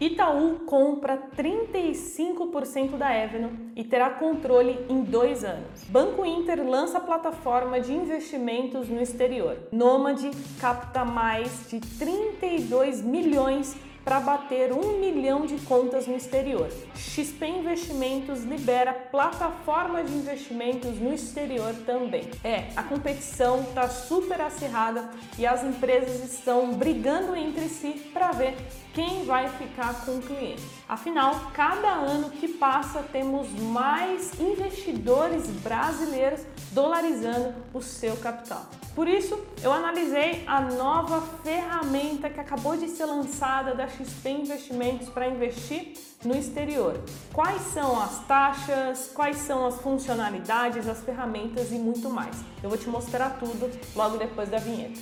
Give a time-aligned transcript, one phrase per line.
[0.00, 5.82] Itaú compra 35% da Eveno e terá controle em dois anos.
[5.88, 9.58] Banco Inter lança plataforma de investimentos no exterior.
[9.72, 10.30] Nômade
[10.60, 16.70] capta mais de 32 milhões para bater um milhão de contas no exterior.
[16.96, 22.30] XP Investimentos libera plataforma de investimentos no exterior também.
[22.42, 28.56] É, a competição está super acirrada e as empresas estão brigando entre si para ver
[28.94, 30.62] quem vai ficar com o cliente.
[30.88, 36.40] Afinal, cada ano que passa temos mais investidores brasileiros
[36.72, 38.66] dolarizando o seu capital.
[38.94, 45.08] Por isso, eu analisei a nova ferramenta que acabou de ser lançada da XP Investimentos
[45.08, 47.00] para investir no exterior.
[47.32, 52.36] Quais são as taxas, quais são as funcionalidades, as ferramentas e muito mais.
[52.62, 55.00] Eu vou te mostrar tudo logo depois da vinheta.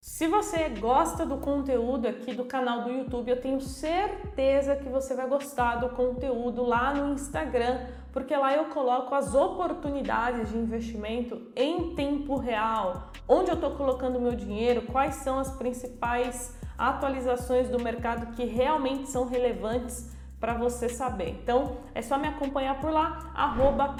[0.00, 5.14] Se você gosta do conteúdo aqui do canal do YouTube, eu tenho certeza que você
[5.14, 11.52] vai gostar do conteúdo lá no Instagram, porque lá eu coloco as oportunidades de investimento
[11.54, 17.78] em tempo real, onde eu estou colocando meu dinheiro, quais são as principais atualizações do
[17.78, 21.38] mercado que realmente são relevantes para você saber.
[21.42, 23.34] Então é só me acompanhar por lá,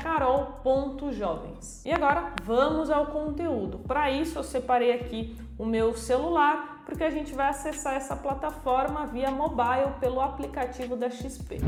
[0.02, 1.84] carol.jovens.
[1.84, 3.80] E agora vamos ao conteúdo.
[3.80, 9.04] Para isso eu separei aqui o meu celular, porque a gente vai acessar essa plataforma
[9.08, 11.58] via mobile pelo aplicativo da XP.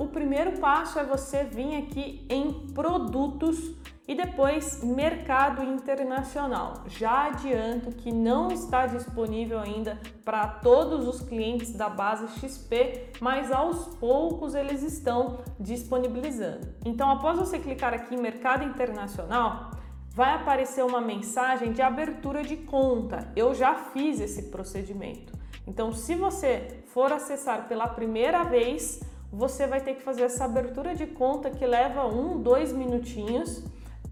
[0.00, 3.76] O primeiro passo é você vir aqui em produtos
[4.08, 6.84] e depois mercado internacional.
[6.86, 13.52] Já adianto que não está disponível ainda para todos os clientes da base XP, mas
[13.52, 16.66] aos poucos eles estão disponibilizando.
[16.82, 19.72] Então, após você clicar aqui em mercado internacional,
[20.14, 23.30] vai aparecer uma mensagem de abertura de conta.
[23.36, 25.38] Eu já fiz esse procedimento.
[25.66, 28.98] Então, se você for acessar pela primeira vez,
[29.32, 33.62] você vai ter que fazer essa abertura de conta que leva um, dois minutinhos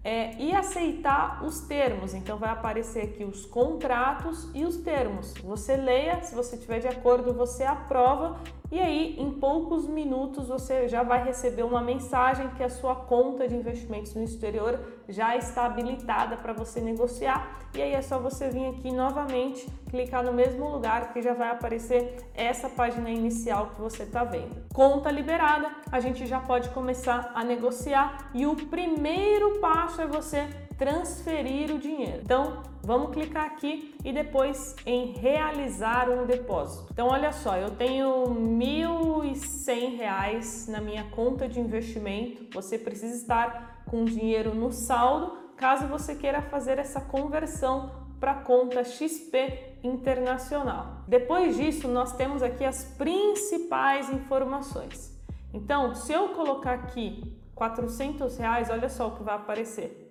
[0.03, 2.13] é, e aceitar os termos.
[2.13, 5.33] Então, vai aparecer aqui os contratos e os termos.
[5.43, 8.39] Você leia, se você estiver de acordo, você aprova
[8.71, 13.47] e aí, em poucos minutos, você já vai receber uma mensagem que a sua conta
[13.47, 17.67] de investimentos no exterior já está habilitada para você negociar.
[17.73, 21.49] E aí é só você vir aqui novamente, clicar no mesmo lugar que já vai
[21.49, 24.55] aparecer essa página inicial que você está vendo.
[24.71, 30.47] Conta liberada, a gente já pode começar a negociar e o primeiro passo é você
[30.79, 32.21] transferir o dinheiro.
[32.23, 36.87] Então, Vamos clicar aqui e depois em realizar um depósito.
[36.91, 42.45] Então, olha só, eu tenho R$ 1.100 na minha conta de investimento.
[42.53, 48.81] Você precisa estar com dinheiro no saldo caso você queira fazer essa conversão para conta
[48.83, 51.03] XP Internacional.
[51.07, 55.15] Depois disso, nós temos aqui as principais informações.
[55.53, 60.08] Então, se eu colocar aqui 400 reais, olha só o que vai aparecer.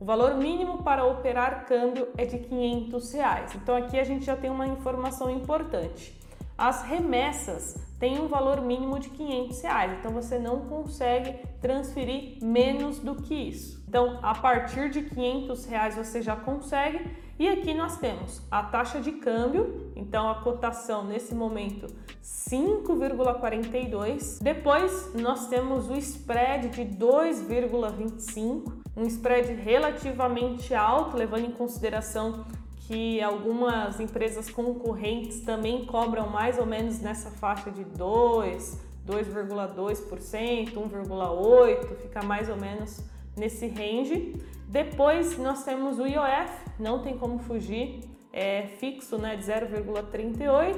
[0.00, 3.54] O valor mínimo para operar câmbio é de 500 reais.
[3.54, 6.18] Então aqui a gente já tem uma informação importante.
[6.56, 12.98] As remessas têm um valor mínimo de 500 reais, então você não consegue transferir menos
[12.98, 13.84] do que isso.
[13.86, 17.14] Então, a partir de 500 reais você já consegue.
[17.38, 21.88] E aqui nós temos a taxa de câmbio, então a cotação nesse momento
[22.22, 24.42] 5,42.
[24.42, 32.44] Depois nós temos o spread de 2,25 um spread relativamente alto, levando em consideração
[32.86, 41.96] que algumas empresas concorrentes também cobram mais ou menos nessa faixa de 2, 2,2%, 1,8%,
[42.02, 43.00] fica mais ou menos
[43.36, 44.34] nesse range.
[44.66, 48.00] Depois nós temos o IOF, não tem como fugir,
[48.32, 50.76] é fixo né, de 0,38%.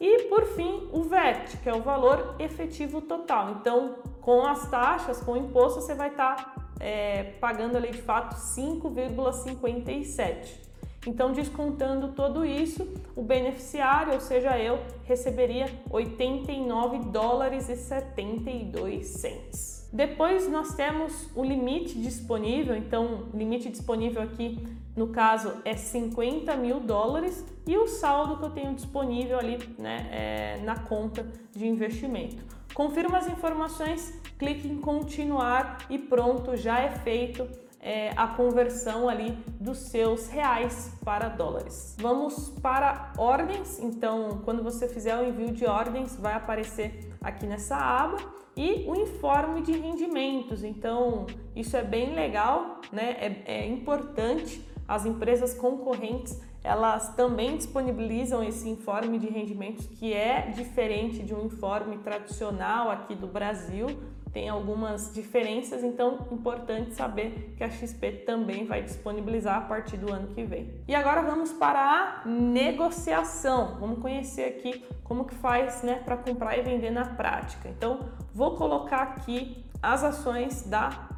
[0.00, 3.56] E por fim, o VET, que é o valor efetivo total.
[3.60, 8.02] Então, com as taxas, com o imposto, você vai estar tá é, pagando ali de
[8.02, 10.68] fato 5,57.
[11.06, 19.88] Então, descontando tudo isso, o beneficiário, ou seja, eu, receberia 89 dólares e 72 cents.
[19.92, 26.80] Depois nós temos o limite disponível, então limite disponível aqui no caso é 50 mil
[26.80, 31.24] dólares e o saldo que eu tenho disponível ali né, é, na conta
[31.54, 32.57] de investimento.
[32.78, 37.44] Confirma as informações clique em continuar e pronto, já é feito
[37.80, 41.96] é, a conversão ali dos seus reais para dólares.
[41.98, 47.74] Vamos para ordens, então quando você fizer o envio de ordens vai aparecer aqui nessa
[47.74, 48.18] aba
[48.56, 50.62] e o informe de rendimentos.
[50.62, 51.26] Então,
[51.56, 53.16] isso é bem legal, né?
[53.18, 60.50] É, é importante as empresas concorrentes elas também disponibilizam esse informe de rendimentos que é
[60.54, 63.86] diferente de um informe tradicional aqui do Brasil,
[64.32, 70.12] tem algumas diferenças, então importante saber que a XP também vai disponibilizar a partir do
[70.12, 70.70] ano que vem.
[70.86, 73.78] E agora vamos para a negociação.
[73.80, 77.70] Vamos conhecer aqui como que faz, né, para comprar e vender na prática.
[77.70, 81.08] Então, vou colocar aqui as ações da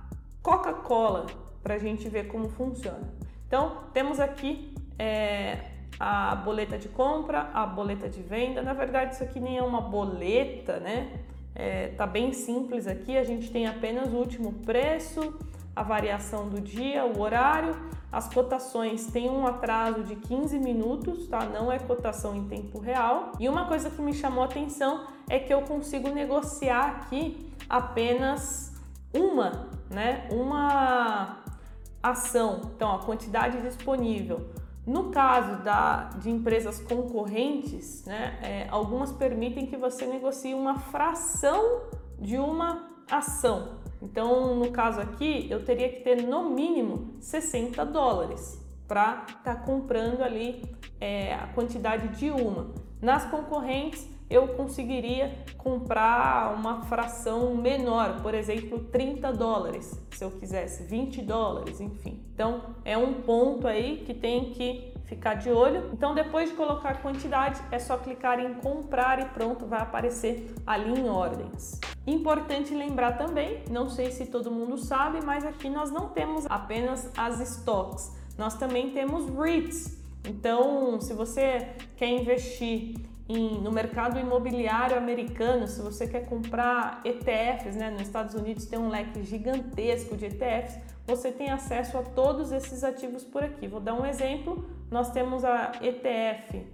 [0.40, 1.26] Coca-Cola
[1.60, 3.12] para a gente ver como funciona.
[3.48, 5.56] Então, temos aqui é,
[5.98, 8.60] a boleta de compra, a boleta de venda.
[8.60, 11.20] Na verdade, isso aqui nem é uma boleta, né?
[11.54, 13.16] É, tá bem simples aqui.
[13.16, 15.34] A gente tem apenas o último preço,
[15.74, 17.74] a variação do dia, o horário.
[18.12, 21.46] As cotações têm um atraso de 15 minutos, tá?
[21.46, 23.32] Não é cotação em tempo real.
[23.38, 28.74] E uma coisa que me chamou atenção é que eu consigo negociar aqui apenas
[29.14, 30.28] uma, né?
[30.30, 31.38] Uma
[32.02, 34.59] ação, então a quantidade disponível.
[34.86, 41.82] No caso da, de empresas concorrentes, né, é, algumas permitem que você negocie uma fração
[42.18, 43.80] de uma ação.
[44.02, 49.56] Então, no caso aqui, eu teria que ter no mínimo 60 dólares para estar tá
[49.56, 50.62] comprando ali
[51.00, 52.72] é, a quantidade de uma.
[53.00, 60.84] Nas concorrentes, eu conseguiria comprar uma fração menor, por exemplo, 30 dólares, se eu quisesse,
[60.84, 62.22] 20 dólares, enfim.
[62.32, 65.90] Então, é um ponto aí que tem que ficar de olho.
[65.92, 70.54] Então, depois de colocar a quantidade, é só clicar em comprar e pronto, vai aparecer
[70.64, 71.80] ali em ordens.
[72.06, 77.10] Importante lembrar também, não sei se todo mundo sabe, mas aqui nós não temos apenas
[77.16, 79.98] as stocks, nós também temos REITs.
[80.28, 82.94] Então, se você quer investir
[83.30, 88.76] em, no mercado imobiliário americano, se você quer comprar ETFs, né, nos Estados Unidos tem
[88.76, 93.68] um leque gigantesco de ETFs, você tem acesso a todos esses ativos por aqui.
[93.68, 96.66] Vou dar um exemplo: nós temos a ETF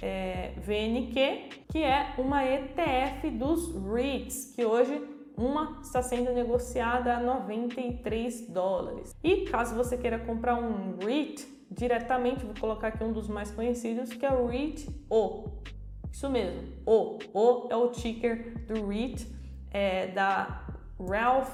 [0.00, 5.02] é, VNQ, que é uma ETF dos REITs, que hoje
[5.36, 9.16] uma está sendo negociada a 93 dólares.
[9.22, 14.10] E caso você queira comprar um REIT diretamente, vou colocar aqui um dos mais conhecidos,
[14.10, 15.77] que é o REIT-O.
[16.12, 17.18] Isso mesmo, O.
[17.32, 19.26] O é o ticker do REIT,
[19.70, 20.62] é, da
[20.98, 21.50] Ralph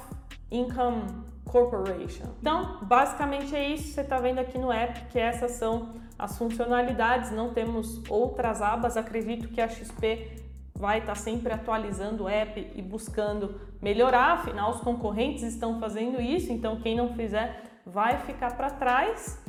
[0.51, 2.25] Income Corporation.
[2.41, 3.93] Então, basicamente é isso.
[3.93, 7.31] Você está vendo aqui no app que essas são as funcionalidades.
[7.31, 8.97] Não temos outras abas.
[8.97, 10.43] Acredito que a XP
[10.75, 14.39] vai estar tá sempre atualizando o app e buscando melhorar.
[14.39, 16.53] Afinal, os concorrentes estão fazendo isso.
[16.53, 19.44] Então, quem não fizer vai ficar para trás.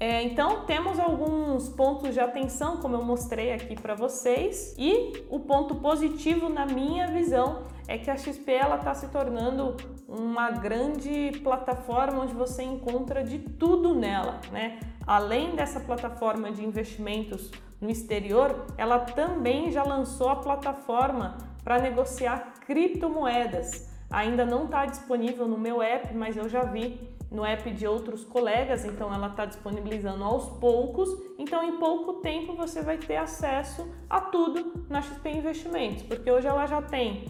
[0.00, 5.40] É, então temos alguns pontos de atenção, como eu mostrei aqui para vocês, e o
[5.40, 9.76] ponto positivo na minha visão é que a XP está se tornando
[10.08, 14.80] uma grande plataforma onde você encontra de tudo nela, né?
[15.06, 22.54] Além dessa plataforma de investimentos no exterior, ela também já lançou a plataforma para negociar
[22.66, 23.90] criptomoedas.
[24.10, 28.24] Ainda não está disponível no meu app, mas eu já vi no app de outros
[28.24, 31.08] colegas, então ela está disponibilizando aos poucos.
[31.38, 36.48] Então, em pouco tempo você vai ter acesso a tudo na XP Investimentos, porque hoje
[36.48, 37.26] ela já tem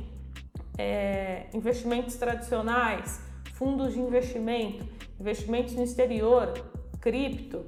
[0.79, 3.20] é, investimentos tradicionais,
[3.52, 4.87] fundos de investimento,
[5.20, 6.55] investimentos no exterior,
[7.00, 7.66] cripto,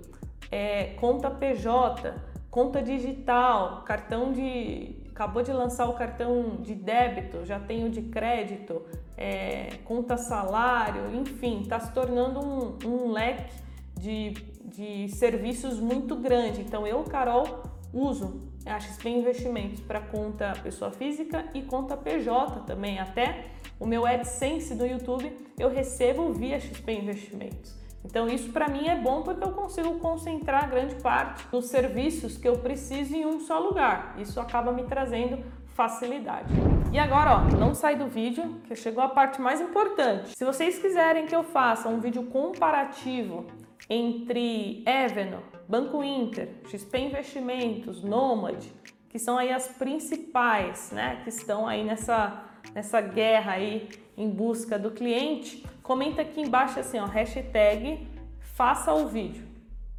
[0.50, 2.14] é, conta PJ,
[2.50, 8.02] conta digital, cartão de acabou de lançar o cartão de débito, já tem o de
[8.02, 8.83] crédito,
[9.16, 13.54] é, conta salário, enfim, está se tornando um, um leque
[13.97, 14.31] de,
[14.64, 16.62] de serviços muito grande.
[16.62, 22.99] Então eu, Carol, uso a XP Investimentos para conta pessoa física e conta PJ também.
[22.99, 23.47] Até
[23.78, 27.81] o meu AdSense do YouTube eu recebo via XP Investimentos.
[28.04, 32.49] Então isso para mim é bom porque eu consigo concentrar grande parte dos serviços que
[32.49, 34.14] eu preciso em um só lugar.
[34.18, 35.42] Isso acaba me trazendo
[35.75, 36.52] facilidade.
[36.92, 40.37] E agora, ó, não sai do vídeo, que chegou a parte mais importante.
[40.37, 43.47] Se vocês quiserem que eu faça um vídeo comparativo
[43.88, 48.62] entre Eveno, Banco Inter, XP Investimentos, Nomad,
[49.09, 52.44] que são aí as principais, né, que estão aí nessa
[52.75, 58.09] nessa guerra aí em busca do cliente, comenta aqui embaixo assim, ó, hashtag
[58.40, 59.47] faça o vídeo,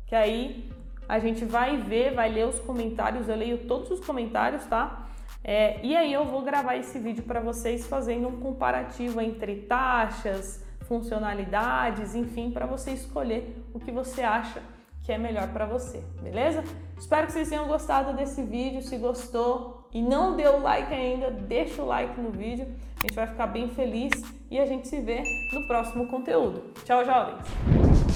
[0.05, 0.72] que aí
[1.08, 5.08] a gente vai ver, vai ler os comentários, eu leio todos os comentários, tá?
[5.43, 10.63] É, e aí eu vou gravar esse vídeo para vocês fazendo um comparativo entre taxas,
[10.88, 14.62] funcionalidades, enfim, para você escolher o que você acha
[15.03, 16.63] que é melhor para você, beleza?
[16.98, 18.82] Espero que vocês tenham gostado desse vídeo.
[18.82, 22.67] Se gostou e não deu like ainda, deixa o like no vídeo.
[22.97, 24.12] A gente vai ficar bem feliz
[24.50, 26.63] e a gente se vê no próximo conteúdo.
[26.85, 28.12] Tchau, jovens!